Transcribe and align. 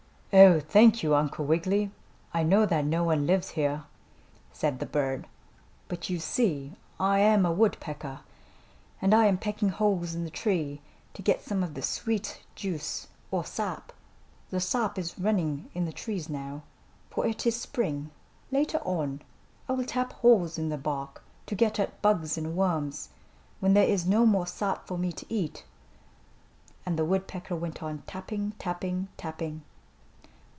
"Oh, 0.33 0.61
thank 0.61 1.03
you, 1.03 1.13
Uncle 1.13 1.43
Wiggily. 1.43 1.91
I 2.33 2.41
know 2.43 2.65
that 2.65 2.85
no 2.85 3.03
one 3.03 3.27
lives 3.27 3.49
here," 3.49 3.83
said 4.53 4.79
the 4.79 4.85
bird. 4.85 5.27
"But 5.89 6.09
you 6.09 6.19
see 6.21 6.71
I 6.97 7.19
am 7.19 7.45
a 7.45 7.51
woodpecker, 7.51 8.21
and 9.01 9.13
I 9.13 9.25
am 9.25 9.37
pecking 9.37 9.67
holes 9.67 10.15
in 10.15 10.23
the 10.23 10.29
tree 10.29 10.79
to 11.15 11.21
get 11.21 11.43
some 11.43 11.63
of 11.63 11.73
the 11.73 11.81
sweet 11.81 12.43
juice, 12.55 13.07
or 13.29 13.43
sap. 13.43 13.91
The 14.51 14.61
sap 14.61 14.97
is 14.97 15.19
running 15.19 15.69
in 15.73 15.83
the 15.83 15.91
trees 15.91 16.29
now, 16.29 16.63
for 17.09 17.27
it 17.27 17.45
is 17.45 17.59
Spring. 17.59 18.09
Later 18.51 18.77
on 18.85 19.21
I 19.67 19.73
will 19.73 19.83
tap 19.83 20.13
holes 20.13 20.57
in 20.57 20.69
the 20.69 20.77
bark 20.77 21.25
to 21.47 21.55
get 21.55 21.77
at 21.77 22.01
bugs 22.01 22.37
and 22.37 22.55
worms, 22.55 23.09
when 23.59 23.73
there 23.73 23.83
is 23.85 24.05
no 24.07 24.25
more 24.25 24.47
sap 24.47 24.87
for 24.87 24.97
me 24.97 25.11
to 25.11 25.25
eat." 25.27 25.65
And 26.85 26.97
the 26.97 27.03
woodpecker 27.03 27.57
went 27.57 27.83
on 27.83 28.03
tapping, 28.07 28.53
tapping, 28.59 29.09
tapping. 29.17 29.63